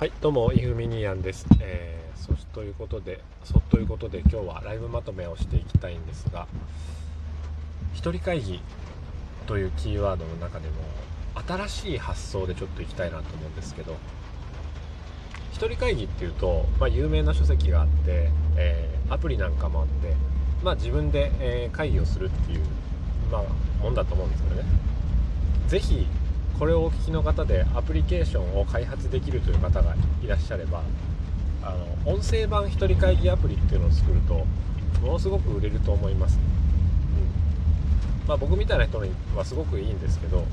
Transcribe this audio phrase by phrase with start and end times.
[0.00, 6.46] はいどうもイフミニアンです、えー、そしということでそということで今日はライブまとめをしていきたいんですが
[7.92, 8.62] 一人会議
[9.46, 10.76] というキーワードの中でも
[11.46, 13.94] 新しい発想でちょっといきたいなと思うんですけど
[15.52, 20.14] 一人会議っていうと、まあ、有名な書籍があって、えー、アプリなんかもあって、
[20.64, 22.60] まあ、自分で、え、会議をするっていう、
[23.30, 24.62] まあ、もんだと思うんですけどね。
[25.68, 26.06] 是非
[26.58, 30.82] これをお聞きの方でアプリケーションを開発できるという方がいらっしゃれば
[31.62, 31.74] あ
[32.06, 34.46] の音声版一人会議アプリっていうのを作ると
[35.00, 38.28] ものすごく売れると思います、うん。
[38.28, 40.44] まあ、僕みたいな人にはすごくいいんですけど、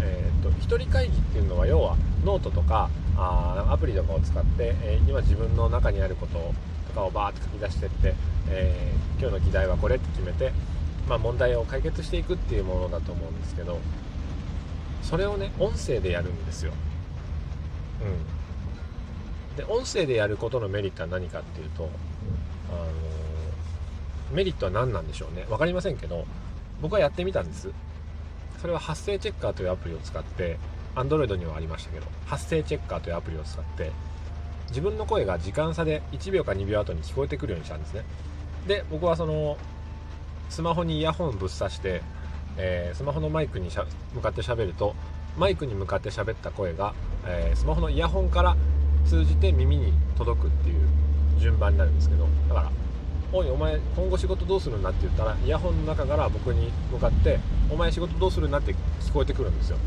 [0.00, 6.38] えーと、一人会議っていうのは要はノートとかあアプリとかを使って、えー、今自分の中にあること
[6.88, 8.14] とかをバーって書き出してって、
[8.48, 10.52] えー、今日の議題はこれって決めて、
[11.08, 13.78] まあ、問題を解決していくっていうものだと思うんですけど
[15.02, 16.72] それをね音声でやるんですよ。
[19.52, 19.56] うん。
[19.56, 21.90] で音声でやることのメリットは何かっていうと
[22.70, 22.86] あの
[24.32, 25.44] メリットは何なんでしょうね。
[25.48, 26.24] 分かりませんけど
[26.80, 27.70] 僕はやってみたんです。
[28.60, 30.58] それは発声チェッカーというアプリを使って
[30.94, 33.90] Android にはありましたけど発声チェッカーというアプリを使って
[34.68, 38.04] 自分の声が時間差で1秒か2秒後に聞こえてくるようにしたんですね。
[38.68, 39.56] で僕はその
[40.50, 42.02] スマホにイヤホンぶっ刺して
[42.62, 43.70] えー、スマホのマイクに
[44.14, 44.94] 向かって喋ると
[45.38, 46.92] マイクに向かって喋った声が、
[47.26, 48.56] えー、スマホのイヤホンから
[49.06, 50.80] 通じて耳に届くっていう
[51.38, 52.70] 順番になるんですけどだから
[53.32, 59.78] 「おいお前今後仕事どうするんだ?」って言ったらイヤホンの中から僕に向かって「お前仕事どうするんだ?」って聞こえてくるんですよ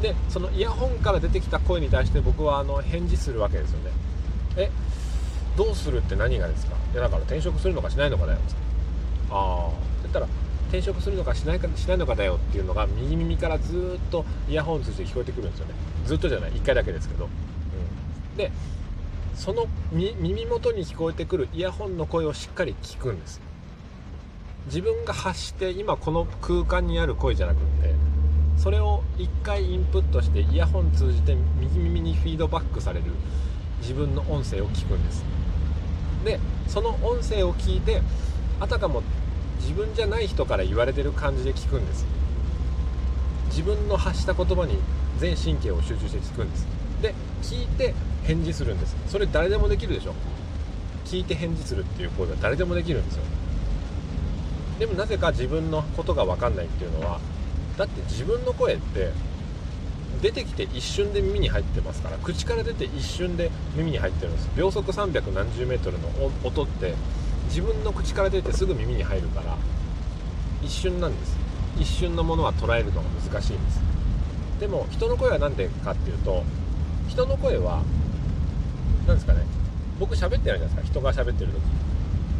[0.00, 3.90] でそのイヤホンから出てきた声に対して僕はあの返事するわけですよね
[4.56, 4.70] え
[5.56, 6.76] どうするって何がですか？
[6.92, 8.38] いやだから転職するのかしないのかだよ
[9.30, 10.26] ああって言ったら
[10.76, 15.74] 転職するのかしないかしないのかだよっていうのが右耳からずっとイヤホン通じて聞こえてくるんですよね。
[16.04, 16.52] ずっとじゃない。
[16.52, 18.52] 1回だけですけど、うん、で
[19.34, 23.40] その耳元に聞こえてくるイヤホンの声をしっかり聞くんです。
[24.66, 27.94] 自分が発して今この空間にある声じゃなくって
[28.58, 33.04] それを1回インプットしてイヤホン通じて右耳にフィードバックされる
[33.80, 35.24] 自分の音声を聞くんです。
[36.24, 38.02] でその音声を聞いて
[38.58, 39.02] あたかも
[39.66, 42.06] 自分じゃない人から言われてる感じで聞くんです。
[43.48, 44.78] 自分の発した言葉に
[45.18, 46.66] 全神経を集中して聞くんです。
[47.02, 48.94] で聞いて返事するんです。
[49.08, 50.14] それ誰でもできるでしょ。
[51.04, 53.24] 聞いて返事するっていう行為は誰でもできるんですよ。
[54.78, 57.18] でもなぜか自分のことが分かんないっていうのは
[57.76, 59.10] だって自分の声って
[60.22, 64.48] 出てきて一瞬で耳に入ってますから口から出て一瞬で耳に入ってるんです。
[64.56, 66.08] 秒速300何十メートルの
[66.44, 66.94] 音って
[67.48, 69.56] 自分の口から出てすぐ耳に入るから
[70.62, 71.36] 一瞬なんです。
[71.78, 73.80] 一瞬のものは捉えるのが難しいんです。
[74.60, 76.42] でも人の声は何でかっていうと
[77.08, 77.82] 人の声は
[79.06, 79.40] 何ですかね。
[79.98, 80.82] 僕喋ってないじゃないですか。
[80.82, 81.52] 人が喋ってる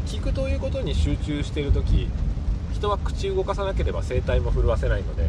[0.07, 0.19] 時。
[0.19, 2.09] 聞くということに集中している時
[2.73, 5.29] 人は口動かさなければ声帯も震わせないので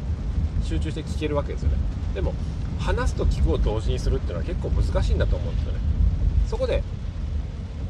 [0.63, 1.77] 集中して聞けるわけですよね。
[2.13, 2.33] でも
[2.79, 5.79] 話すと聞くを同時にするっていうのは結構難しいんだと思うんですよね。
[6.47, 6.83] そこで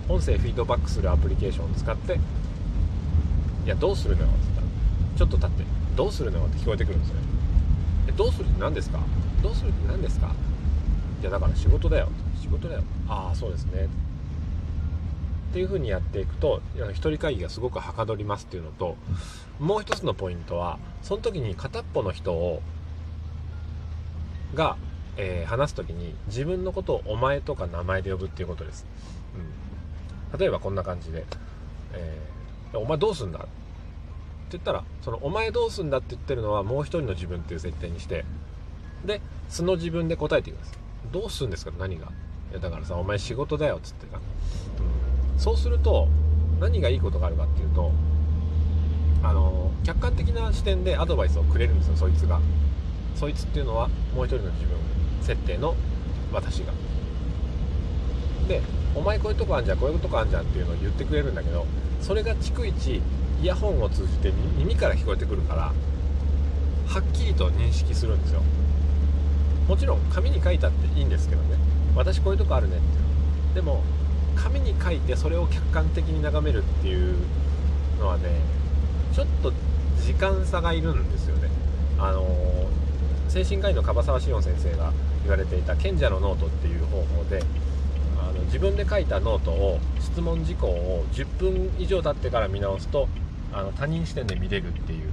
[0.10, 2.16] 音声フィードバックするアプリケーションを使って
[3.66, 4.68] 「いやどうするのよ」って言ったら
[5.18, 5.64] 「ちょっと立って
[5.96, 7.22] どうするのよ」って聞こえてくるんですよね。
[8.10, 8.46] えどうする？
[8.46, 9.00] って何ですか？
[9.44, 9.70] どうする？
[9.70, 10.32] って何ですか？
[11.22, 12.10] いやだから仕事だよ。
[12.42, 12.84] 仕事だよ。
[13.10, 13.86] ああそうですね。
[15.50, 18.96] っていう風にやっていくと一人会議がすごくはかどりますっていうのと
[19.60, 22.62] もう一つのポイントはその時に片っぽの人を
[24.54, 24.76] が、
[25.16, 28.86] えー、話す時に自分のことをお前とか名前で呼ぶっていうことです、
[29.36, 29.42] うん。
[30.38, 31.26] 例えばこんな感じで、
[31.94, 33.48] えー、お前どうすんだって
[34.52, 38.26] 言ったら、そのお前どうすんだって言ってるのはもう一人の自分っていう設定にして、
[39.06, 40.80] で、素の自分で答えていきます。
[41.12, 41.72] どうすんですか？
[41.78, 42.08] 何が？
[42.52, 44.18] いやだからさ、お前仕事だよっつってな。
[44.18, 44.22] う
[45.38, 45.40] ん。
[45.40, 46.08] そうすると、
[46.60, 47.92] 何がいいことがあるかっていうと、
[49.24, 52.40] あの、客観的な視点でアドバイスをくれるんですよ、そいつが。
[53.16, 54.78] そいつっていうのはもう一人の自分
[55.22, 55.76] 設定の
[56.32, 56.74] 私が。
[58.48, 58.62] で
[58.98, 61.68] お前こういうとこあんじゃんこういうとこあんじゃんっていうのを言ってくれるんだけど
[62.02, 62.96] それが逐一
[63.42, 65.72] イヤホンを通じて耳から聞こえてくるから
[66.88, 68.42] はっきりと認識するんですよ。
[69.68, 71.58] もちろん紙に書いたっていいんですけどね。
[71.96, 73.84] 私こういうとこあるねっていうでも
[74.36, 77.16] 紙に書いてそれを客観的に眺めるっていう
[78.00, 78.24] のはね
[79.14, 79.52] ちょっと
[80.02, 81.50] 時間差がいるんですよね。
[82.00, 82.26] あのー、
[83.30, 84.94] 精神科医の樺沢志音先生が
[85.24, 87.44] 言われていた賢者のノートっていう方法で
[88.46, 93.08] 自分で書いたノートを質問事項を10分以上経ってから見直すと
[93.54, 95.12] あの他人視点で見れるっていう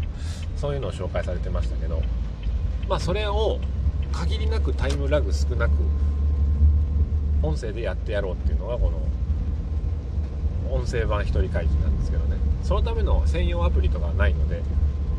[0.56, 2.03] そういうのを紹介されてましたけど
[2.88, 3.59] まあそれを
[4.12, 5.73] 限りなくタイムラグ少なく
[7.43, 12.37] 音声でやってやろうっていうのがこの音声版一人会議なんですけどね。
[12.62, 14.62] そのための専用アプリとかはないので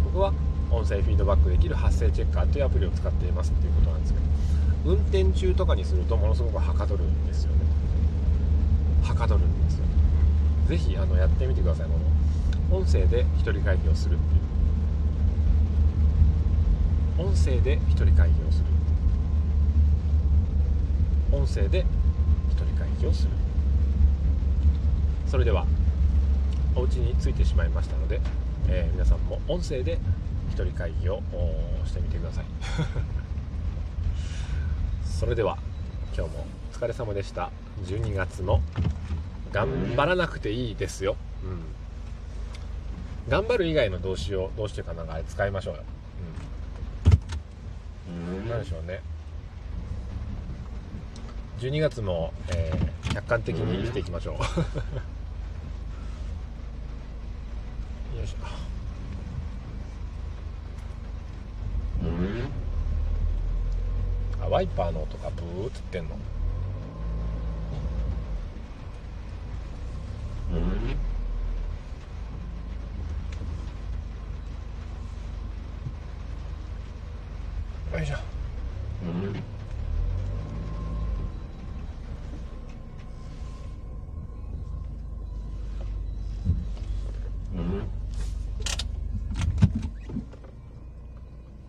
[0.06, 0.34] 僕は
[0.72, 4.25] 音声フィードバックできる発声チェッカーというアプリを使っていますっていうことなんですけど。
[4.85, 7.57] 運転中とかにするとものすごくはかどるんですよね。
[9.03, 9.85] はかどるんですよ。
[10.67, 11.93] 是非あのやってみてくださいこ
[12.69, 12.77] の。
[12.79, 14.45] 音声で一人会議をするっていう。
[17.17, 18.65] 音声で一人会議をする
[21.31, 21.85] 音声で
[22.49, 23.29] 一人会議をする
[25.25, 25.65] それでは
[26.75, 28.19] お家に着いてしまいましたので、
[28.67, 29.97] えー、皆さんも音声で
[30.49, 31.21] 一人会議を
[31.85, 32.45] してみてください。
[35.17, 35.57] それでは
[36.13, 37.50] 今日もお疲れ様でした。
[37.85, 38.62] 12月の
[39.53, 41.15] 頑張らなくていいですよ、
[43.25, 45.83] うん、頑張る以外の動詞をどうしてかなんか使いましょうよ、
[48.09, 49.01] うん、何でしょうね。
[51.59, 54.35] 12月も、えー、客観的に生きていきましょう。
[58.18, 58.45] よいしょ
[64.44, 66.16] あワイパーの音がブーって言ってんの。
[77.98, 78.16] よいしょ。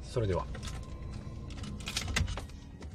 [0.05, 0.47] それでは。